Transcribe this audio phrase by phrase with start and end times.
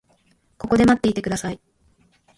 [0.57, 1.61] ここで待っていてください。